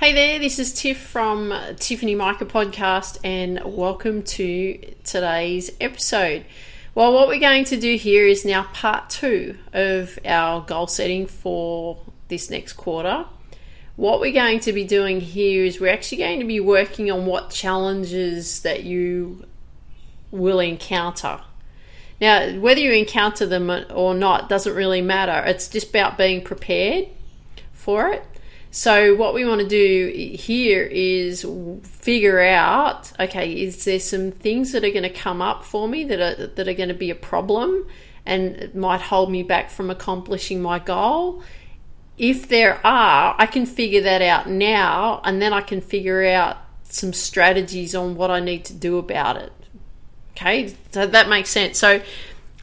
Hey 0.00 0.14
there, 0.14 0.38
this 0.38 0.58
is 0.58 0.72
Tiff 0.72 0.96
from 0.96 1.52
Tiffany 1.76 2.14
Micah 2.14 2.46
Podcast, 2.46 3.18
and 3.22 3.60
welcome 3.62 4.22
to 4.22 4.78
today's 5.04 5.70
episode. 5.78 6.46
Well, 6.94 7.12
what 7.12 7.28
we're 7.28 7.38
going 7.38 7.66
to 7.66 7.76
do 7.76 7.96
here 7.96 8.26
is 8.26 8.42
now 8.42 8.62
part 8.72 9.10
two 9.10 9.58
of 9.74 10.18
our 10.24 10.62
goal 10.62 10.86
setting 10.86 11.26
for 11.26 11.98
this 12.28 12.48
next 12.48 12.72
quarter. 12.72 13.26
What 13.96 14.20
we're 14.20 14.32
going 14.32 14.60
to 14.60 14.72
be 14.72 14.84
doing 14.84 15.20
here 15.20 15.66
is 15.66 15.80
we're 15.80 15.92
actually 15.92 16.16
going 16.16 16.40
to 16.40 16.46
be 16.46 16.60
working 16.60 17.10
on 17.10 17.26
what 17.26 17.50
challenges 17.50 18.62
that 18.62 18.84
you 18.84 19.44
will 20.30 20.60
encounter. 20.60 21.42
Now, 22.22 22.58
whether 22.58 22.80
you 22.80 22.92
encounter 22.92 23.44
them 23.44 23.70
or 23.90 24.14
not 24.14 24.48
doesn't 24.48 24.74
really 24.74 25.02
matter, 25.02 25.46
it's 25.46 25.68
just 25.68 25.90
about 25.90 26.16
being 26.16 26.42
prepared 26.42 27.08
for 27.74 28.08
it 28.08 28.24
so 28.72 29.16
what 29.16 29.34
we 29.34 29.44
want 29.44 29.60
to 29.60 29.66
do 29.66 30.12
here 30.36 30.84
is 30.84 31.44
figure 31.82 32.40
out 32.40 33.12
okay 33.18 33.52
is 33.52 33.84
there 33.84 33.98
some 33.98 34.30
things 34.30 34.72
that 34.72 34.84
are 34.84 34.90
going 34.90 35.02
to 35.02 35.10
come 35.10 35.42
up 35.42 35.64
for 35.64 35.88
me 35.88 36.04
that 36.04 36.20
are 36.20 36.46
that 36.46 36.68
are 36.68 36.74
going 36.74 36.88
to 36.88 36.94
be 36.94 37.10
a 37.10 37.14
problem 37.14 37.86
and 38.24 38.56
it 38.56 38.76
might 38.76 39.00
hold 39.00 39.30
me 39.30 39.42
back 39.42 39.70
from 39.70 39.90
accomplishing 39.90 40.62
my 40.62 40.78
goal? 40.78 41.42
If 42.16 42.48
there 42.48 42.84
are 42.86 43.34
I 43.38 43.46
can 43.46 43.66
figure 43.66 44.02
that 44.02 44.22
out 44.22 44.48
now 44.48 45.20
and 45.24 45.42
then 45.42 45.52
I 45.52 45.62
can 45.62 45.80
figure 45.80 46.24
out 46.26 46.58
some 46.84 47.12
strategies 47.12 47.94
on 47.94 48.14
what 48.14 48.30
I 48.30 48.40
need 48.40 48.64
to 48.66 48.74
do 48.74 48.98
about 48.98 49.36
it. 49.36 49.52
Okay 50.32 50.74
so 50.92 51.06
that 51.06 51.28
makes 51.28 51.50
sense. 51.50 51.76
So 51.76 52.02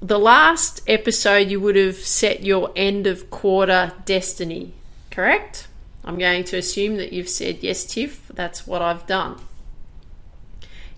the 0.01 0.19
last 0.19 0.81
episode 0.87 1.49
you 1.49 1.59
would 1.59 1.75
have 1.75 1.97
set 1.97 2.43
your 2.43 2.71
end 2.77 3.07
of 3.07 3.29
quarter 3.29 3.91
destiny 4.05 4.73
correct 5.11 5.67
I'm 6.07 6.17
going 6.17 6.45
to 6.45 6.57
assume 6.57 6.95
that 6.97 7.11
you've 7.11 7.27
said, 7.27 7.57
yes, 7.61 7.83
Tiff, 7.83 8.29
that's 8.29 8.65
what 8.65 8.81
I've 8.81 9.05
done. 9.07 9.41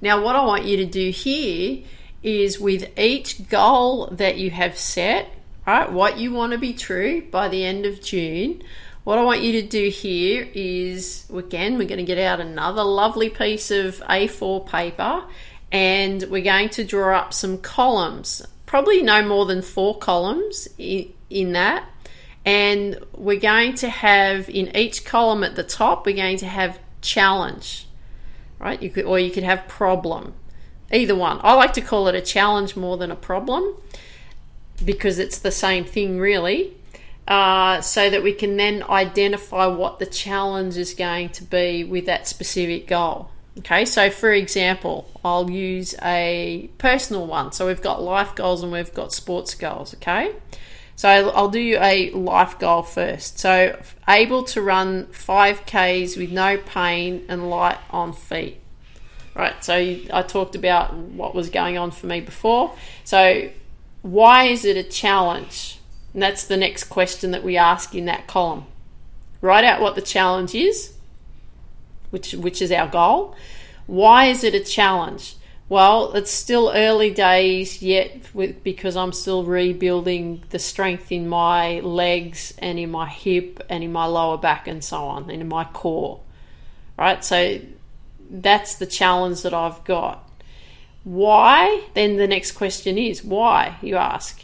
Now, 0.02 0.24
what 0.24 0.36
I 0.36 0.46
want 0.46 0.66
you 0.66 0.78
to 0.78 0.86
do 0.86 1.09
here 1.09 1.84
is 2.22 2.59
with 2.59 2.97
each 2.97 3.50
goal 3.50 4.06
that 4.12 4.38
you 4.38 4.52
have 4.52 4.78
set, 4.78 5.34
right, 5.66 5.92
what 5.92 6.19
you 6.19 6.31
want 6.31 6.52
to 6.52 6.59
be 6.59 6.74
true 6.74 7.24
by 7.24 7.50
the 7.50 7.66
end 7.66 7.88
of 7.88 8.03
June, 8.03 8.62
what 9.03 9.18
I 9.18 9.24
want 9.24 9.42
you 9.42 9.53
to 9.53 9.64
do 9.64 9.90
here 9.90 10.48
is, 10.53 11.25
again, 11.34 11.80
we're 11.80 11.88
going 11.88 11.98
to 11.98 12.03
get 12.03 12.19
out 12.19 12.40
another 12.40 12.84
lovely 12.84 13.31
piece 13.31 13.72
of 13.72 13.98
A4 14.02 14.68
paper 14.68 15.24
and 15.72 16.24
we're 16.30 16.44
going 16.44 16.69
to 16.69 16.84
draw 16.84 17.18
up 17.18 17.34
some 17.34 17.58
columns, 17.58 18.46
probably 18.68 19.02
no 19.02 19.25
more 19.25 19.48
than 19.48 19.64
four 19.64 19.98
columns 19.98 20.68
in, 20.78 21.12
in 21.31 21.53
that 21.53 21.90
and 22.45 22.97
we're 23.16 23.39
going 23.39 23.75
to 23.75 23.89
have 23.89 24.50
in 24.50 24.75
each 24.75 25.05
column 25.05 25.44
at 25.44 25.55
the 25.55 25.63
top 25.63 26.05
we're 26.05 26.16
going 26.16 26.38
to 26.38 26.47
have 26.47 26.79
challenge 27.01 27.88
right? 28.59 28.81
You 28.81 28.89
could 28.89 29.05
or 29.05 29.17
you 29.17 29.31
could 29.31 29.44
have 29.44 29.67
problem. 29.67 30.33
Either 30.91 31.16
one. 31.16 31.39
I 31.41 31.53
like 31.53 31.73
to 31.73 31.81
call 31.81 32.07
it 32.07 32.16
a 32.16 32.22
challenge 32.22 32.75
more 32.75 32.97
than 32.97 33.11
a 33.11 33.16
problem 33.16 33.75
because 34.83 35.19
it's 35.19 35.38
the 35.39 35.51
same 35.51 35.85
thing 35.85 36.19
really 36.19 36.73
uh, 37.27 37.79
so 37.81 38.09
that 38.09 38.23
we 38.23 38.33
can 38.33 38.57
then 38.57 38.83
identify 38.83 39.67
what 39.67 40.00
the 40.00 40.06
challenge 40.06 40.77
is 40.77 40.94
going 40.94 41.29
to 41.29 41.44
be 41.44 41.83
with 41.83 42.06
that 42.06 42.27
specific 42.27 42.88
goal. 42.88 43.29
Okay 43.59 43.85
so 43.85 44.09
for 44.09 44.31
example 44.31 45.09
i'll 45.23 45.50
use 45.50 45.94
a 46.01 46.69
personal 46.77 47.27
one. 47.27 47.51
So 47.51 47.67
we've 47.67 47.81
got 47.81 48.01
life 48.01 48.35
goals 48.35 48.63
and 48.63 48.71
we've 48.71 48.94
got 48.94 49.13
sports 49.13 49.53
goals 49.53 49.94
okay 49.95 50.33
so 51.00 51.30
I'll 51.30 51.48
do 51.48 51.78
a 51.80 52.12
life 52.12 52.60
goal 52.60 52.84
first. 52.84 53.40
So 53.40 53.82
able 54.06 54.44
to 54.44 54.62
run 54.62 55.06
5Ks 55.06 56.18
with 56.18 56.30
no 56.30 56.58
pain 56.58 57.24
and 57.30 57.50
light 57.50 57.78
on 57.90 58.12
feet. 58.12 58.60
Right, 59.34 59.64
so 59.64 59.76
I 59.76 60.22
talked 60.28 60.56
about 60.56 60.94
what 60.94 61.34
was 61.34 61.50
going 61.50 61.78
on 61.78 61.92
for 61.92 62.08
me 62.08 62.20
before. 62.20 62.76
So 63.06 63.50
why 64.02 64.48
is 64.48 64.66
it 64.66 64.76
a 64.76 64.84
challenge? 64.84 65.80
And 66.14 66.22
that's 66.22 66.44
the 66.44 66.58
next 66.58 66.90
question 66.90 67.31
that 67.31 67.46
we 67.46 67.56
ask 67.56 67.96
in 67.96 68.04
that 68.08 68.28
column. 68.28 68.66
Write 69.40 69.64
out 69.64 69.80
what 69.80 69.96
the 69.96 70.02
challenge 70.02 70.54
is, 70.54 70.96
which 72.10 72.34
which 72.34 72.62
is 72.62 72.74
our 72.74 72.90
goal. 72.90 73.38
Why 73.88 74.26
is 74.26 74.44
it 74.44 74.54
a 74.54 74.60
challenge? 74.60 75.38
Well, 75.69 76.13
it's 76.13 76.31
still 76.31 76.72
early 76.74 77.12
days 77.12 77.84
yet 77.84 78.34
with, 78.34 78.63
because 78.63 78.97
I'm 78.97 79.13
still 79.13 79.44
rebuilding 79.44 80.44
the 80.50 80.57
strength 80.57 81.12
in 81.12 81.30
my 81.30 81.80
legs 81.81 82.56
and 82.57 82.80
in 82.80 82.90
my 82.90 83.07
hip 83.07 83.63
and 83.69 83.84
in 83.84 83.91
my 83.91 84.06
lower 84.06 84.38
back 84.38 84.68
and 84.68 84.84
so 84.84 84.97
on, 84.97 85.30
and 85.30 85.41
in 85.41 85.47
my 85.47 85.66
core. 85.66 86.22
Right? 86.97 87.24
So 87.24 87.59
that's 88.31 88.75
the 88.75 88.88
challenge 88.88 89.44
that 89.44 89.53
I've 89.53 89.84
got. 89.84 90.28
Why? 91.03 91.84
Then 91.94 92.18
the 92.18 92.28
next 92.28 92.53
question 92.53 92.97
is 92.97 93.24
why, 93.24 93.78
you 93.84 93.96
ask? 93.96 94.44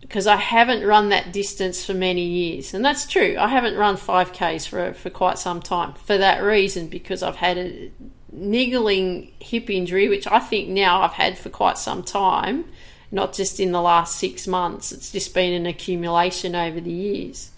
Because 0.00 0.28
I 0.28 0.36
haven't 0.36 0.86
run 0.86 1.08
that 1.08 1.32
distance 1.32 1.84
for 1.84 1.92
many 1.92 2.22
years. 2.22 2.72
And 2.72 2.84
that's 2.84 3.08
true. 3.08 3.36
I 3.36 3.48
haven't 3.48 3.76
run 3.76 3.96
5Ks 3.96 4.68
for, 4.68 4.94
for 4.94 5.10
quite 5.10 5.38
some 5.38 5.60
time 5.60 5.94
for 5.94 6.16
that 6.16 6.38
reason, 6.38 6.86
because 6.86 7.24
I've 7.24 7.36
had 7.36 7.58
a 7.58 7.90
niggling 8.36 9.32
hip 9.40 9.70
injury, 9.70 10.08
which 10.08 10.26
I 10.26 10.38
think 10.38 10.68
now 10.68 11.02
I've 11.02 11.14
had 11.14 11.38
for 11.38 11.48
quite 11.48 11.78
some 11.78 12.02
time, 12.02 12.66
not 13.10 13.32
just 13.32 13.58
in 13.58 13.72
the 13.72 13.80
last 13.80 14.16
six 14.16 14.46
months. 14.46 14.92
It's 14.92 15.10
just 15.10 15.34
been 15.34 15.52
an 15.52 15.66
accumulation 15.66 16.54
over 16.54 16.80
the 16.80 16.92
years, 16.92 17.50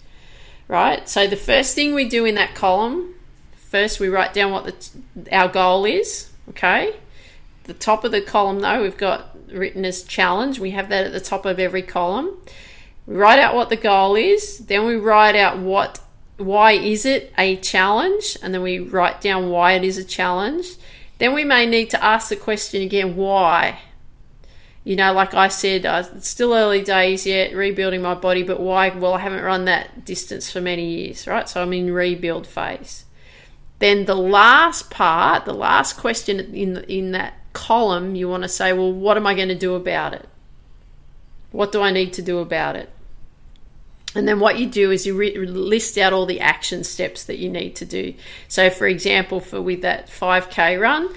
right? 0.67 1.07
So 1.07 1.27
the 1.27 1.35
first 1.35 1.75
thing 1.75 1.93
we 1.93 2.07
do 2.07 2.25
in 2.25 2.35
that 2.35 2.55
column, 2.55 3.13
first 3.55 3.99
we 3.99 4.07
write 4.07 4.33
down 4.33 4.51
what 4.51 4.65
the, 5.15 5.35
our 5.35 5.49
goal 5.49 5.85
is, 5.85 6.31
okay? 6.49 6.95
The 7.65 7.73
top 7.73 8.03
of 8.03 8.11
the 8.11 8.21
column, 8.21 8.61
though, 8.61 8.81
we've 8.81 8.97
got 8.97 9.37
written 9.51 9.85
as 9.85 10.03
challenge. 10.03 10.59
We 10.59 10.71
have 10.71 10.89
that 10.89 11.05
at 11.05 11.11
the 11.11 11.19
top 11.19 11.45
of 11.45 11.59
every 11.59 11.83
column. 11.83 12.37
We 13.05 13.15
write 13.15 13.39
out 13.39 13.53
what 13.53 13.69
the 13.69 13.75
goal 13.75 14.15
is, 14.15 14.59
then 14.59 14.85
we 14.85 14.95
write 14.95 15.35
out 15.35 15.57
what 15.57 15.99
why 16.39 16.71
is 16.71 17.05
it 17.05 17.33
a 17.37 17.57
challenge? 17.57 18.37
And 18.41 18.53
then 18.53 18.61
we 18.61 18.79
write 18.79 19.21
down 19.21 19.49
why 19.49 19.73
it 19.73 19.83
is 19.83 19.97
a 19.97 20.03
challenge. 20.03 20.65
Then 21.17 21.33
we 21.33 21.43
may 21.43 21.65
need 21.65 21.89
to 21.91 22.03
ask 22.03 22.29
the 22.29 22.35
question 22.35 22.81
again, 22.81 23.15
why? 23.15 23.79
You 24.83 24.95
know, 24.95 25.11
like 25.13 25.33
I 25.33 25.49
said, 25.49 25.85
uh, 25.85 26.03
it's 26.15 26.29
still 26.29 26.53
early 26.53 26.81
days 26.81 27.25
yet, 27.25 27.53
rebuilding 27.53 28.01
my 28.01 28.15
body, 28.15 28.43
but 28.43 28.59
why? 28.59 28.89
Well, 28.89 29.13
I 29.13 29.19
haven't 29.19 29.43
run 29.43 29.65
that 29.65 30.05
distance 30.05 30.49
for 30.49 30.61
many 30.61 30.85
years, 30.85 31.27
right? 31.27 31.47
So 31.47 31.61
I'm 31.61 31.73
in 31.73 31.93
rebuild 31.93 32.47
phase. 32.47 33.05
Then 33.79 34.05
the 34.05 34.15
last 34.15 34.89
part, 34.89 35.45
the 35.45 35.53
last 35.53 35.97
question 35.97 36.39
in 36.39 36.77
in 36.85 37.11
that 37.11 37.33
column, 37.53 38.15
you 38.15 38.29
want 38.29 38.43
to 38.43 38.49
say, 38.49 38.73
well, 38.73 38.91
what 38.91 39.17
am 39.17 39.27
I 39.27 39.33
going 39.33 39.47
to 39.49 39.55
do 39.55 39.75
about 39.75 40.13
it? 40.13 40.27
What 41.51 41.71
do 41.71 41.81
I 41.81 41.91
need 41.91 42.13
to 42.13 42.21
do 42.21 42.39
about 42.39 42.75
it? 42.75 42.89
And 44.15 44.27
then 44.27 44.39
what 44.39 44.57
you 44.57 44.65
do 44.65 44.91
is 44.91 45.05
you 45.05 45.15
re- 45.15 45.37
list 45.37 45.97
out 45.97 46.13
all 46.13 46.25
the 46.25 46.39
action 46.39 46.83
steps 46.83 47.23
that 47.25 47.37
you 47.37 47.49
need 47.49 47.75
to 47.75 47.85
do. 47.85 48.15
So, 48.47 48.69
for 48.69 48.87
example, 48.87 49.39
for 49.39 49.61
with 49.61 49.81
that 49.81 50.07
5k 50.07 50.81
run, 50.81 51.09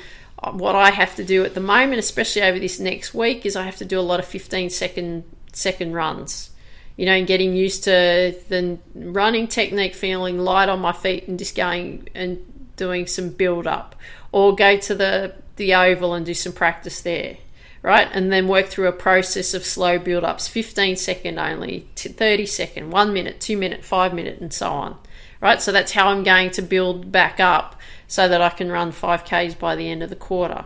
uh, 0.43 0.53
what 0.53 0.75
I 0.75 0.91
have 0.91 1.17
to 1.17 1.25
do 1.25 1.45
at 1.45 1.55
the 1.55 1.61
moment, 1.61 1.99
especially 1.99 2.43
over 2.43 2.59
this 2.59 2.79
next 2.79 3.15
week, 3.15 3.47
is 3.47 3.57
I 3.57 3.65
have 3.65 3.77
to 3.77 3.87
do 3.87 3.99
a 3.99 4.03
lot 4.03 4.21
of 4.21 4.27
15 4.27 4.69
second 4.71 5.25
second 5.53 5.95
runs. 5.95 6.51
You 6.97 7.07
know, 7.07 7.13
and 7.13 7.27
getting 7.27 7.57
used 7.57 7.85
to 7.85 8.37
the 8.51 8.79
running 8.95 9.49
technique, 9.49 9.95
feeling 9.95 10.39
light 10.39 10.69
on 10.69 10.81
my 10.81 10.93
feet, 10.93 11.27
and 11.27 11.39
just 11.39 11.57
going 11.57 12.09
and 12.15 12.45
doing 12.77 13.07
some 13.07 13.31
build 13.31 13.67
up, 13.67 13.97
or 14.31 14.55
go 14.55 14.77
to 14.77 14.95
the 14.95 15.35
the 15.57 15.75
oval 15.75 16.13
and 16.13 16.27
do 16.27 16.35
some 16.35 16.53
practice 16.53 17.01
there 17.01 17.39
right? 17.83 18.09
And 18.13 18.33
then 18.33 18.49
work 18.49 18.67
through 18.67 18.89
a 18.89 18.93
process 18.93 19.55
of 19.55 19.65
slow 19.65 19.99
build 19.99 20.25
ups 20.25 20.49
15 20.49 20.97
second 20.97 21.39
only, 21.39 21.89
30 21.97 22.47
second, 22.47 22.91
one 22.91 23.13
minute, 23.13 23.41
two 23.41 23.57
minute, 23.57 23.85
five 23.85 24.15
minute, 24.15 24.41
and 24.41 24.53
so 24.53 24.69
on, 24.71 24.99
right? 25.41 25.61
So 25.61 25.73
that's 25.73 25.93
how 25.93 26.09
I'm 26.09 26.23
going 26.23 26.51
to 26.53 26.63
build 26.63 27.11
back 27.11 27.41
up 27.41 27.81
so 28.07 28.29
that 28.29 28.41
I 28.41 28.51
can 28.51 28.71
run 28.71 28.93
5Ks 28.93 29.59
by 29.59 29.75
the 29.75 29.91
end 29.91 30.03
of 30.03 30.11
the 30.11 30.17
quarter, 30.17 30.65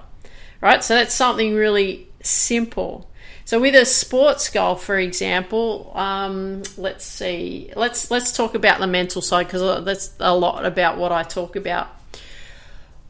right? 0.60 0.84
So 0.84 0.94
that's 0.94 1.14
something 1.14 1.54
really 1.54 2.08
simple. 2.22 3.10
So 3.46 3.60
with 3.60 3.76
a 3.76 3.86
sports 3.86 4.50
goal, 4.50 4.74
for 4.74 4.98
example, 4.98 5.92
um, 5.94 6.64
let's 6.76 7.04
see, 7.04 7.72
let's 7.76 8.10
let's 8.10 8.32
talk 8.32 8.56
about 8.56 8.80
the 8.80 8.88
mental 8.88 9.22
side 9.22 9.46
because 9.46 9.84
that's 9.84 10.12
a 10.18 10.34
lot 10.34 10.66
about 10.66 10.98
what 10.98 11.12
I 11.12 11.22
talk 11.22 11.54
about. 11.54 11.86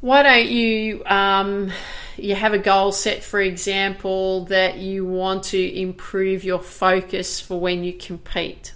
Why 0.01 0.23
don't 0.23 0.47
you 0.47 1.03
um, 1.07 1.73
you 2.19 2.35
have 2.35 2.53
a 2.53 2.59
goal 2.59 2.93
set, 2.93 3.23
for 3.23 3.41
example, 3.41 4.45
that 4.47 4.79
you 4.79 5.05
want 5.05 5.45
to 5.45 5.81
improve 5.81 6.45
your 6.45 6.61
focus 6.61 7.41
for 7.41 7.59
when 7.61 7.85
you 7.85 7.93
compete. 7.93 8.73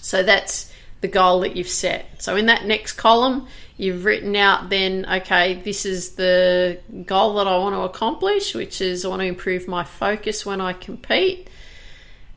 So 0.00 0.22
that's 0.22 0.72
the 1.00 1.08
goal 1.08 1.40
that 1.40 1.56
you've 1.56 1.68
set. 1.68 2.22
So 2.22 2.36
in 2.36 2.46
that 2.46 2.64
next 2.64 2.92
column, 2.92 3.46
you've 3.76 4.04
written 4.04 4.34
out 4.36 4.70
then, 4.70 5.04
okay, 5.06 5.54
this 5.54 5.84
is 5.84 6.14
the 6.14 6.78
goal 7.04 7.34
that 7.34 7.46
I 7.46 7.58
want 7.58 7.74
to 7.74 7.80
accomplish, 7.80 8.54
which 8.54 8.80
is 8.80 9.04
I 9.04 9.08
want 9.08 9.20
to 9.20 9.26
improve 9.26 9.68
my 9.68 9.84
focus 9.84 10.46
when 10.46 10.60
I 10.60 10.72
compete. 10.72 11.48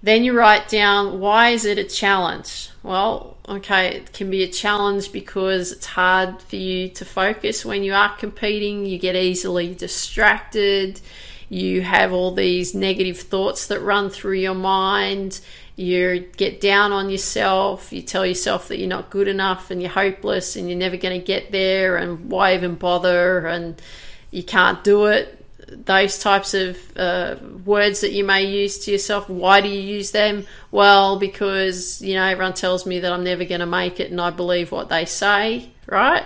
Then 0.02 0.24
you 0.24 0.38
write 0.38 0.70
down 0.70 1.20
why 1.20 1.50
is 1.50 1.66
it 1.66 1.78
a 1.78 1.84
challenge? 1.84 2.70
Well, 2.84 3.38
okay, 3.48 3.96
it 3.96 4.14
can 4.14 4.30
be 4.30 4.44
a 4.44 4.48
challenge 4.48 5.12
because 5.12 5.72
it's 5.74 5.86
hard 5.86 6.42
for 6.42 6.56
you 6.56 6.90
to 6.90 7.06
focus 7.06 7.66
when 7.66 7.84
you 7.84 7.94
are 7.94 8.16
competing. 8.16 8.86
You 8.86 8.98
get 8.98 9.16
easily 9.16 9.74
distracted. 9.76 11.02
You 11.50 11.82
have 11.82 12.14
all 12.14 12.32
these 12.32 12.74
negative 12.74 13.20
thoughts 13.20 13.68
that 13.68 13.82
run 13.82 14.10
through 14.10 14.38
your 14.38 14.56
mind 14.56 15.42
you 15.80 16.28
get 16.36 16.60
down 16.60 16.92
on 16.92 17.10
yourself, 17.10 17.94
you 17.94 18.02
tell 18.02 18.26
yourself 18.26 18.68
that 18.68 18.80
you're 18.80 18.90
not 18.90 19.10
good 19.10 19.30
enough 19.30 19.72
and 19.72 19.82
you're 19.82 19.90
hopeless 19.90 20.58
and 20.58 20.68
you're 20.68 20.78
never 20.78 20.98
going 20.98 21.18
to 21.18 21.26
get 21.26 21.54
there 21.54 21.96
and 21.96 22.30
why 22.30 22.54
even 22.54 22.76
bother 22.76 23.48
and 23.48 23.82
you 24.30 24.44
can't 24.44 24.84
do 24.84 25.06
it. 25.06 25.39
Those 25.72 26.20
types 26.20 26.54
of 26.54 26.78
uh, 26.98 27.36
words 27.66 28.02
that 28.02 28.12
you 28.12 28.24
may 28.24 28.46
use 28.46 28.80
to 28.86 28.92
yourself, 28.92 29.30
why 29.30 29.62
do 29.62 29.68
you 29.68 29.80
use 29.80 30.12
them? 30.12 30.46
Well, 30.72 31.20
because, 31.20 32.02
you 32.02 32.16
know, 32.16 32.26
everyone 32.26 32.54
tells 32.54 32.86
me 32.86 33.00
that 33.00 33.12
I'm 33.12 33.24
never 33.24 33.46
going 33.46 33.60
to 33.60 33.66
make 33.66 34.00
it 34.00 34.12
and 34.12 34.20
I 34.20 34.30
believe 34.30 34.72
what 34.72 34.90
they 34.90 35.06
say, 35.06 35.72
right? 35.86 36.26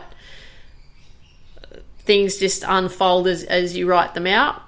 Things 1.99 2.37
just 2.37 2.63
unfold 2.67 3.27
as, 3.27 3.43
as 3.43 3.75
you 3.75 3.87
write 3.87 4.13
them 4.13 4.27
out. 4.27 4.61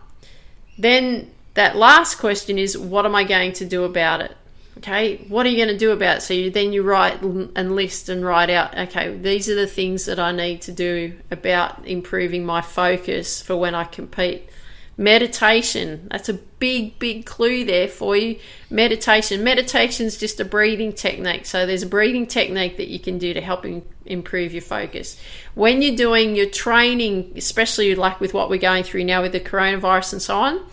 Then 0.78 1.32
that 1.54 1.76
last 1.76 2.16
question 2.16 2.58
is, 2.58 2.78
what 2.78 3.06
am 3.06 3.16
I 3.16 3.24
going 3.24 3.54
to 3.54 3.66
do 3.66 3.84
about 3.84 4.22
it? 4.22 4.36
okay 4.78 5.18
what 5.30 5.46
are 5.46 5.50
you 5.50 5.58
going 5.58 5.70
to 5.70 5.78
do 5.78 5.92
about 5.92 6.18
it 6.18 6.22
so 6.22 6.34
you, 6.34 6.50
then 6.50 6.74
you 6.74 6.84
write 6.84 7.22
and 7.22 7.76
list 7.76 8.10
and 8.10 8.26
write 8.26 8.50
out 8.50 8.78
okay 8.78 9.16
these 9.18 9.50
are 9.50 9.56
the 9.56 9.68
things 9.68 10.06
that 10.06 10.20
i 10.20 10.32
need 10.32 10.62
to 10.62 10.72
do 10.72 11.16
about 11.32 11.86
improving 11.88 12.46
my 12.46 12.62
focus 12.62 13.42
for 13.42 13.56
when 13.56 13.74
i 13.74 13.84
compete 13.84 14.50
meditation. 14.98 16.08
That's 16.10 16.30
a 16.30 16.34
big 16.34 16.98
big 17.00 17.26
clue 17.26 17.66
there 17.66 17.88
for 17.88 18.16
you. 18.16 18.40
Meditation. 18.70 19.44
Meditation 19.44 20.06
is 20.06 20.18
just 20.18 20.40
a 20.40 20.46
breathing 20.46 20.94
technique. 20.94 21.46
So 21.46 21.66
there's 21.66 21.84
a 21.84 21.88
breathing 21.88 22.28
technique 22.28 22.78
that 22.78 22.88
you 22.88 23.00
can 23.00 23.18
do 23.18 23.34
to 23.34 23.42
help 23.42 23.66
improve 24.06 24.54
your 24.54 24.62
focus. 24.62 25.20
When 25.54 25.82
you're 25.82 25.96
doing 25.96 26.36
your 26.36 26.50
training 26.50 27.34
especially 27.36 27.96
like 27.96 28.20
with 28.20 28.34
what 28.34 28.50
we're 28.50 28.58
going 28.58 28.84
through 28.84 29.04
now 29.04 29.22
with 29.22 29.32
the 29.32 29.40
coronavirus 29.40 30.14
and 30.14 30.22
so 30.22 30.38
on 30.38 30.66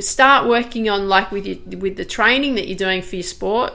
start 0.00 0.48
working 0.48 0.88
on 0.88 1.08
like 1.08 1.30
with 1.30 1.46
your 1.46 1.78
with 1.78 1.96
the 1.96 2.04
training 2.04 2.54
that 2.54 2.68
you're 2.68 2.78
doing 2.78 3.02
for 3.02 3.16
your 3.16 3.22
sport. 3.22 3.74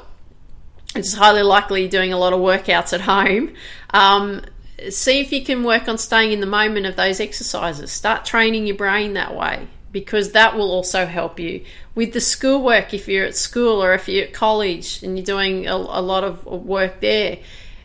It's 0.96 1.14
highly 1.14 1.44
likely 1.44 1.82
you're 1.82 1.90
doing 1.90 2.14
a 2.14 2.18
lot 2.18 2.34
of 2.34 2.40
workouts 2.40 2.94
at 2.94 3.02
home. 3.02 3.54
Um, 3.94 4.42
see 4.90 5.20
if 5.20 5.32
you 5.32 5.44
can 5.44 5.64
work 5.64 5.88
on 5.88 5.98
staying 5.98 6.32
in 6.32 6.40
the 6.40 6.48
moment 6.48 6.86
of 6.86 6.96
those 6.96 7.20
exercises. 7.20 7.92
Start 7.92 8.26
training 8.26 8.68
your 8.68 8.76
brain 8.76 9.14
that 9.14 9.36
way 9.36 9.68
because 9.92 10.34
that 10.34 10.56
will 10.56 10.72
also 10.72 11.06
help 11.06 11.40
you 11.40 11.64
with 11.96 12.14
the 12.14 12.22
schoolwork 12.22 12.94
if 12.94 13.08
you're 13.08 13.26
at 13.26 13.36
school 13.36 13.84
or 13.84 13.94
if 13.94 14.08
you're 14.08 14.26
at 14.26 14.34
college 14.34 15.02
and 15.02 15.18
you're 15.18 15.26
doing 15.26 15.68
a, 15.68 15.74
a 15.74 16.02
lot 16.02 16.24
of 16.24 16.46
work 16.46 17.02
there. 17.02 17.40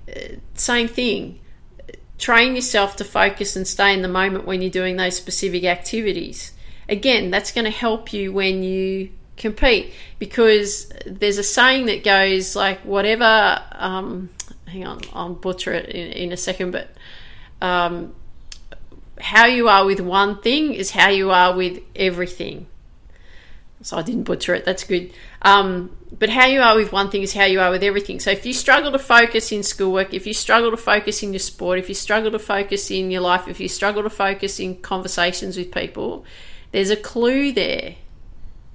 Uh, 0.08 0.36
same 0.54 0.88
thing. 0.88 1.38
Train 2.18 2.54
yourself 2.54 2.96
to 2.96 3.04
focus 3.04 3.56
and 3.56 3.66
stay 3.66 3.94
in 3.94 4.02
the 4.02 4.08
moment 4.08 4.44
when 4.44 4.62
you're 4.62 4.70
doing 4.70 4.96
those 4.96 5.16
specific 5.16 5.64
activities 5.64 6.52
again, 6.88 7.30
that's 7.30 7.52
going 7.52 7.64
to 7.64 7.70
help 7.70 8.12
you 8.12 8.32
when 8.32 8.62
you 8.62 9.10
compete 9.36 9.92
because 10.18 10.92
there's 11.06 11.38
a 11.38 11.42
saying 11.42 11.86
that 11.86 12.04
goes 12.04 12.54
like, 12.54 12.80
whatever, 12.80 13.60
um, 13.72 14.30
hang 14.72 14.86
on, 14.86 15.00
I'll 15.12 15.34
butcher 15.34 15.72
it 15.72 15.88
in, 15.90 16.12
in 16.12 16.32
a 16.32 16.36
second, 16.36 16.72
but 16.72 16.88
um, 17.60 18.14
how 19.20 19.46
you 19.46 19.68
are 19.68 19.84
with 19.84 20.00
one 20.00 20.40
thing 20.40 20.74
is 20.74 20.90
how 20.90 21.08
you 21.08 21.30
are 21.30 21.54
with 21.54 21.80
everything. 21.94 22.66
So 23.82 23.96
I 23.96 24.02
didn't 24.02 24.24
butcher 24.24 24.54
it, 24.54 24.64
that's 24.64 24.84
good. 24.84 25.12
Um, 25.42 25.96
but 26.16 26.28
how 26.28 26.46
you 26.46 26.60
are 26.60 26.76
with 26.76 26.92
one 26.92 27.10
thing 27.10 27.22
is 27.22 27.34
how 27.34 27.44
you 27.44 27.60
are 27.60 27.70
with 27.70 27.82
everything. 27.82 28.20
So 28.20 28.30
if 28.30 28.46
you 28.46 28.52
struggle 28.52 28.92
to 28.92 28.98
focus 28.98 29.50
in 29.50 29.62
schoolwork, 29.62 30.14
if 30.14 30.26
you 30.26 30.34
struggle 30.34 30.70
to 30.70 30.76
focus 30.76 31.22
in 31.22 31.32
your 31.32 31.40
sport, 31.40 31.78
if 31.78 31.88
you 31.88 31.94
struggle 31.94 32.30
to 32.30 32.38
focus 32.38 32.90
in 32.90 33.10
your 33.10 33.22
life, 33.22 33.48
if 33.48 33.60
you 33.60 33.68
struggle 33.68 34.02
to 34.02 34.10
focus 34.10 34.60
in 34.60 34.76
conversations 34.76 35.56
with 35.56 35.72
people, 35.72 36.24
there's 36.70 36.90
a 36.90 36.96
clue 36.96 37.52
there, 37.52 37.96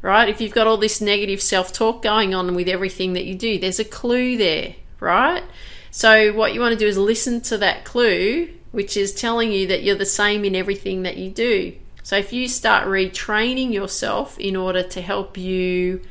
right? 0.02 0.28
If 0.28 0.42
you've 0.42 0.54
got 0.54 0.68
all 0.68 0.78
this 0.78 1.00
negative 1.00 1.42
self 1.42 1.72
talk 1.72 2.02
going 2.02 2.36
on 2.36 2.54
with 2.56 2.68
everything 2.68 3.14
that 3.14 3.26
you 3.26 3.36
do, 3.36 3.58
there's 3.60 3.80
a 3.80 3.86
clue 3.86 4.36
there, 4.38 4.76
right? 5.00 5.44
So, 5.92 6.34
what 6.34 6.54
you 6.54 6.60
want 6.60 6.74
to 6.74 6.80
do 6.80 6.88
is 6.88 6.98
listen 6.98 7.42
to 7.42 7.57
that 7.60 7.86
clue, 7.86 8.54
which 8.72 8.98
is 8.98 9.13
telling 9.13 9.51
you 9.51 9.68
that 9.68 9.84
you're 9.84 9.95
the 9.95 10.06
same 10.06 10.45
in 10.45 10.56
everything 10.56 11.04
that 11.04 11.18
you 11.18 11.30
do. 11.30 11.75
So, 12.04 12.18
if 12.18 12.31
you 12.31 12.48
start 12.48 12.88
retraining 12.88 13.74
yourself 13.74 14.38
in 14.39 14.56
order 14.56 14.84
to 14.84 15.01
help 15.01 15.38
you 15.38 16.01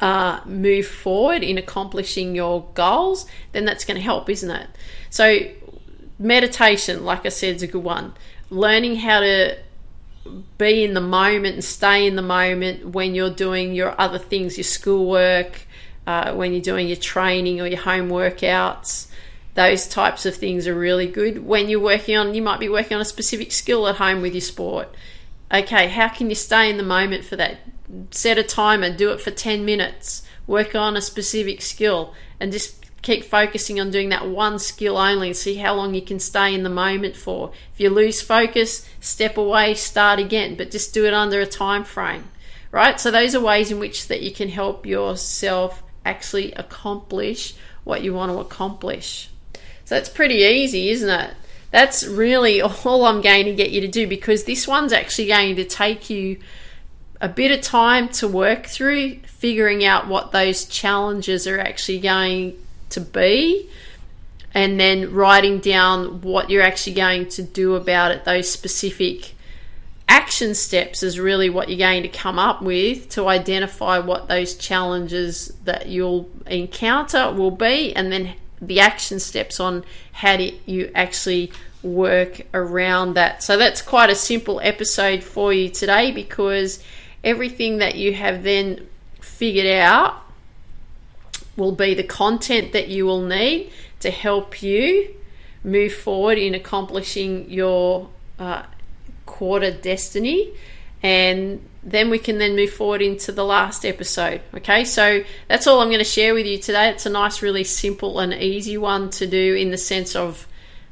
uh, 0.00 0.40
move 0.44 0.86
forward 0.86 1.42
in 1.42 1.58
accomplishing 1.58 2.34
your 2.34 2.66
goals, 2.74 3.26
then 3.52 3.64
that's 3.64 3.84
going 3.84 3.96
to 3.96 4.02
help, 4.02 4.28
isn't 4.28 4.50
it? 4.50 4.68
So, 5.10 5.40
meditation, 6.18 7.04
like 7.04 7.24
I 7.26 7.28
said, 7.28 7.56
is 7.56 7.62
a 7.62 7.66
good 7.66 7.84
one. 7.84 8.12
Learning 8.50 8.96
how 8.96 9.20
to 9.20 9.56
be 10.58 10.84
in 10.84 10.94
the 10.94 11.00
moment 11.00 11.54
and 11.54 11.64
stay 11.64 12.06
in 12.06 12.16
the 12.16 12.22
moment 12.22 12.86
when 12.86 13.14
you're 13.14 13.30
doing 13.30 13.74
your 13.74 14.00
other 14.00 14.18
things, 14.18 14.56
your 14.56 14.64
schoolwork, 14.64 15.66
uh, 16.06 16.34
when 16.34 16.52
you're 16.52 16.62
doing 16.62 16.88
your 16.88 16.96
training 16.96 17.60
or 17.60 17.66
your 17.66 17.80
home 17.80 18.08
workouts. 18.08 19.08
Those 19.54 19.86
types 19.86 20.24
of 20.24 20.34
things 20.34 20.66
are 20.66 20.74
really 20.74 21.06
good. 21.06 21.44
When 21.44 21.68
you're 21.68 21.80
working 21.80 22.16
on, 22.16 22.34
you 22.34 22.42
might 22.42 22.60
be 22.60 22.68
working 22.68 22.94
on 22.94 23.02
a 23.02 23.06
specific 23.06 23.52
skill 23.52 23.86
at 23.86 23.96
home 23.96 24.22
with 24.22 24.32
your 24.32 24.40
sport. 24.40 24.88
Okay, 25.52 25.88
how 25.88 26.08
can 26.08 26.30
you 26.30 26.34
stay 26.34 26.70
in 26.70 26.78
the 26.78 26.82
moment 26.82 27.24
for 27.24 27.36
that? 27.36 27.58
Set 28.10 28.38
a 28.38 28.42
timer, 28.42 28.94
do 28.94 29.10
it 29.10 29.20
for 29.20 29.30
10 29.30 29.66
minutes, 29.66 30.22
work 30.46 30.74
on 30.74 30.96
a 30.96 31.02
specific 31.02 31.60
skill, 31.60 32.14
and 32.40 32.50
just 32.50 32.82
keep 33.02 33.24
focusing 33.24 33.78
on 33.78 33.90
doing 33.90 34.08
that 34.08 34.26
one 34.26 34.58
skill 34.58 34.96
only 34.96 35.28
and 35.28 35.36
see 35.36 35.56
how 35.56 35.74
long 35.74 35.92
you 35.92 36.00
can 36.00 36.18
stay 36.18 36.54
in 36.54 36.62
the 36.62 36.70
moment 36.70 37.16
for. 37.16 37.52
If 37.74 37.80
you 37.80 37.90
lose 37.90 38.22
focus, 38.22 38.88
step 39.00 39.36
away, 39.36 39.74
start 39.74 40.18
again, 40.18 40.54
but 40.54 40.70
just 40.70 40.94
do 40.94 41.04
it 41.04 41.12
under 41.12 41.40
a 41.40 41.46
time 41.46 41.84
frame. 41.84 42.24
Right? 42.70 42.98
So 42.98 43.10
those 43.10 43.34
are 43.34 43.40
ways 43.40 43.70
in 43.70 43.78
which 43.78 44.08
that 44.08 44.22
you 44.22 44.32
can 44.32 44.48
help 44.48 44.86
yourself 44.86 45.82
actually 46.04 46.52
accomplish 46.52 47.54
what 47.84 48.02
you 48.02 48.14
want 48.14 48.32
to 48.32 48.38
accomplish. 48.38 49.28
So 49.84 49.94
that's 49.94 50.08
pretty 50.08 50.36
easy, 50.36 50.90
isn't 50.90 51.08
it? 51.08 51.34
That's 51.70 52.06
really 52.06 52.62
all 52.84 53.04
I'm 53.04 53.20
going 53.20 53.46
to 53.46 53.54
get 53.54 53.70
you 53.70 53.80
to 53.82 53.88
do 53.88 54.06
because 54.06 54.44
this 54.44 54.68
one's 54.68 54.92
actually 54.92 55.28
going 55.28 55.56
to 55.56 55.64
take 55.64 56.10
you 56.10 56.38
a 57.20 57.28
bit 57.28 57.52
of 57.52 57.60
time 57.60 58.08
to 58.08 58.26
work 58.26 58.66
through 58.66 59.20
figuring 59.20 59.84
out 59.84 60.08
what 60.08 60.32
those 60.32 60.64
challenges 60.64 61.46
are 61.46 61.58
actually 61.58 62.00
going 62.00 62.58
to 62.90 63.00
be 63.00 63.68
and 64.54 64.78
then 64.78 65.12
writing 65.12 65.58
down 65.60 66.20
what 66.20 66.50
you're 66.50 66.62
actually 66.62 66.94
going 66.94 67.28
to 67.28 67.42
do 67.42 67.74
about 67.74 68.10
it, 68.10 68.24
those 68.24 68.50
specific 68.50 69.34
action 70.08 70.54
steps 70.54 71.02
is 71.02 71.18
really 71.18 71.50
what 71.50 71.68
you're 71.68 71.78
going 71.78 72.02
to 72.02 72.08
come 72.08 72.38
up 72.38 72.62
with 72.62 73.08
to 73.10 73.28
identify 73.28 73.98
what 73.98 74.28
those 74.28 74.54
challenges 74.54 75.48
that 75.64 75.86
you'll 75.86 76.28
encounter 76.46 77.32
will 77.32 77.50
be, 77.50 77.94
and 77.94 78.12
then 78.12 78.34
the 78.60 78.80
action 78.80 79.18
steps 79.18 79.58
on 79.58 79.84
how 80.12 80.36
do 80.36 80.52
you 80.66 80.90
actually 80.94 81.50
work 81.82 82.42
around 82.54 83.14
that. 83.14 83.42
So 83.42 83.56
that's 83.56 83.82
quite 83.82 84.10
a 84.10 84.14
simple 84.14 84.60
episode 84.62 85.22
for 85.24 85.52
you 85.52 85.68
today 85.68 86.12
because 86.12 86.82
everything 87.24 87.78
that 87.78 87.96
you 87.96 88.14
have 88.14 88.42
then 88.42 88.86
figured 89.20 89.66
out 89.66 90.22
will 91.56 91.72
be 91.72 91.94
the 91.94 92.04
content 92.04 92.72
that 92.72 92.88
you 92.88 93.04
will 93.04 93.22
need 93.22 93.70
to 94.00 94.10
help 94.10 94.62
you 94.62 95.14
move 95.64 95.92
forward 95.92 96.38
in 96.38 96.54
accomplishing 96.54 97.50
your 97.50 98.08
uh, 98.38 98.62
quarter 99.42 99.72
destiny 99.72 100.52
and 101.02 101.60
then 101.82 102.10
we 102.10 102.16
can 102.16 102.38
then 102.38 102.54
move 102.54 102.70
forward 102.70 103.02
into 103.02 103.32
the 103.32 103.44
last 103.44 103.84
episode 103.84 104.40
okay? 104.54 104.84
So 104.84 105.24
that's 105.48 105.66
all 105.66 105.80
i'm 105.80 105.88
going 105.88 105.98
to 105.98 106.04
share 106.04 106.32
with 106.32 106.46
you 106.46 106.58
today. 106.58 106.90
It's 106.90 107.06
a 107.06 107.10
nice 107.10 107.42
really 107.42 107.64
simple 107.64 108.20
and 108.20 108.32
easy 108.32 108.78
one 108.78 109.10
to 109.18 109.26
do 109.26 109.56
in 109.56 109.72
the 109.72 109.76
sense 109.76 110.14
of 110.14 110.46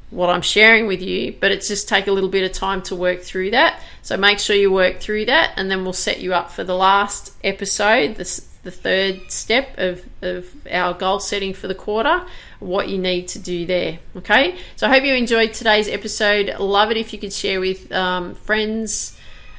what 0.09 0.29
i'm 0.29 0.41
sharing 0.41 0.85
with 0.85 1.01
you 1.01 1.33
but 1.39 1.53
it's 1.53 1.69
just 1.69 1.87
take 1.87 2.07
a 2.07 2.11
little 2.11 2.27
bit 2.37 2.43
of 2.43 2.51
time 2.51 2.81
to 2.81 2.93
work 2.93 3.21
through 3.21 3.51
that. 3.51 3.81
So 4.01 4.17
make 4.17 4.39
sure 4.39 4.57
you 4.57 4.69
work 4.69 4.99
through 4.99 5.27
that 5.27 5.53
and 5.55 5.71
then 5.71 5.85
we'll 5.85 5.93
set 5.93 6.19
you 6.19 6.33
up 6.33 6.51
for 6.51 6.65
the 6.65 6.75
last 6.75 7.33
episode 7.45 8.15
the, 8.15 8.43
the 8.63 8.71
third 8.85 9.31
step 9.31 9.77
of, 9.77 10.03
of 10.21 10.49
our 10.69 10.93
goal 10.93 11.21
setting 11.21 11.53
for 11.53 11.69
the 11.69 11.75
quarter 11.85 12.25
what 12.61 12.87
you 12.87 12.97
need 12.97 13.27
to 13.27 13.39
do 13.39 13.65
there 13.65 13.99
okay 14.15 14.55
so 14.75 14.87
i 14.87 14.89
hope 14.89 15.03
you 15.03 15.13
enjoyed 15.13 15.51
today's 15.53 15.89
episode 15.89 16.55
love 16.59 16.91
it 16.91 16.97
if 16.97 17.11
you 17.11 17.19
could 17.19 17.33
share 17.33 17.59
with 17.59 17.91
um, 17.91 18.33
friends 18.35 19.17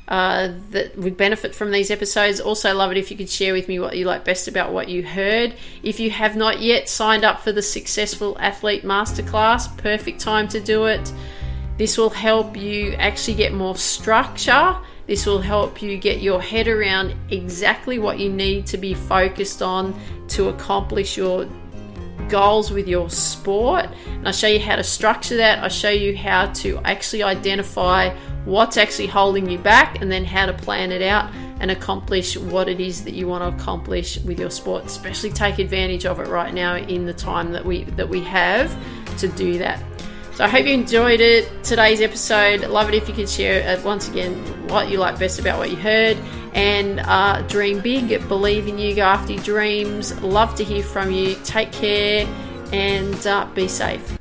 uh, 0.09 0.53
that 0.71 0.97
would 0.99 1.17
benefit 1.17 1.55
from 1.55 1.71
these 1.71 1.91
episodes. 1.91 2.41
Also, 2.41 2.75
love 2.75 2.91
it 2.91 2.99
if 2.99 3.11
you 3.11 3.17
could 3.17 3.31
share 3.31 3.53
with 3.53 3.69
me 3.69 3.79
what 3.79 3.97
you 3.97 4.05
like 4.05 4.25
best 4.25 4.49
about 4.49 4.73
what 4.73 4.89
you 4.89 5.03
heard. 5.03 5.55
If 5.83 6.01
you 6.01 6.11
have 6.11 6.37
not 6.37 6.61
yet 6.61 6.89
signed 6.89 7.25
up 7.25 7.41
for 7.41 7.53
the 7.53 7.63
Successful 7.63 8.37
Athlete 8.39 8.83
Masterclass, 8.83 9.75
perfect 9.79 10.21
time 10.21 10.49
to 10.49 10.61
do 10.61 10.85
it. 10.87 11.13
This 11.79 11.97
will 11.97 12.11
help 12.11 12.57
you 12.57 12.93
actually 12.95 13.35
get 13.35 13.55
more 13.55 13.77
structure. 13.77 14.77
This 15.07 15.25
will 15.25 15.41
help 15.41 15.81
you 15.81 15.97
get 15.97 16.21
your 16.21 16.43
head 16.43 16.69
around 16.69 17.15
exactly 17.31 17.99
what 17.99 18.19
you 18.19 18.31
need 18.31 18.67
to 18.67 18.79
be 18.79 18.95
focused 18.95 19.63
on 19.63 19.99
to 20.29 20.49
accomplish 20.49 21.17
your 21.17 21.49
goals 22.29 22.71
with 22.71 22.89
your 22.89 23.11
sport. 23.11 23.87
And 24.07 24.29
I 24.29 24.31
show 24.31 24.49
you 24.49 24.61
how 24.61 24.77
to 24.77 24.85
structure 24.85 25.37
that. 25.37 25.63
I 25.63 25.69
show 25.69 25.91
you 25.91 26.17
how 26.17 26.53
to 26.53 26.79
actually 26.85 27.23
identify 27.23 28.15
what's 28.45 28.77
actually 28.77 29.07
holding 29.07 29.49
you 29.49 29.59
back 29.59 30.01
and 30.01 30.11
then 30.11 30.25
how 30.25 30.47
to 30.47 30.53
plan 30.53 30.91
it 30.91 31.03
out 31.03 31.33
and 31.61 31.71
accomplish 31.71 32.37
what 32.37 32.69
it 32.69 32.81
is 32.81 33.05
that 33.05 33.15
you 33.15 33.29
want 33.29 33.43
to 33.43 33.63
accomplish 33.63 34.19
with 34.21 34.41
your 34.41 34.51
sport 34.51 34.85
especially 34.85 35.31
take 35.31 35.61
advantage 35.61 36.05
of 36.05 36.19
it 36.19 36.27
right 36.27 36.53
now 36.53 36.75
in 36.75 37.07
the 37.07 37.13
time 37.13 37.53
that 37.53 37.65
we 37.65 37.85
that 37.85 38.09
we 38.09 38.21
have 38.21 38.77
to 39.17 39.29
do 39.29 39.59
that 39.59 39.81
so 40.35 40.45
I 40.45 40.49
hope 40.49 40.67
you 40.67 40.73
enjoyed 40.73 41.21
it 41.21 41.63
today's 41.63 42.01
episode 42.01 42.63
love 42.63 42.89
it 42.89 42.95
if 42.97 43.09
you 43.09 43.15
could 43.15 43.29
share 43.29 43.79
uh, 43.79 43.83
once 43.85 44.09
again 44.09 44.35
what 44.69 44.91
you 44.91 44.99
like 44.99 45.21
best 45.21 45.39
about 45.39 45.59
what 45.59 45.71
you 45.71 45.77
heard 45.77 46.17
and 46.53 47.01
uh, 47.01 47.43
dream 47.43 47.81
big. 47.81 48.29
Believe 48.29 48.69
in 48.69 48.79
you 48.79 48.95
go 48.95 49.03
after 49.03 49.33
your 49.33 49.43
dreams. 49.43 50.21
Love 50.23 50.55
to 50.57 50.65
hear 50.65 50.83
from 50.83 51.11
you. 51.11 51.37
Take 51.45 51.73
care 51.73 52.27
and 52.73 53.27
uh, 53.27 53.47
be 53.55 53.69
safe 53.69 54.19